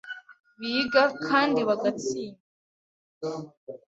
[0.59, 2.35] biga kandi bagatsinda